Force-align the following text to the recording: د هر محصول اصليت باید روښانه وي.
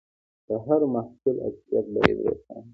د 0.47 0.49
هر 0.65 0.81
محصول 0.93 1.35
اصليت 1.47 1.85
باید 1.93 2.17
روښانه 2.25 2.59
وي. 2.63 2.69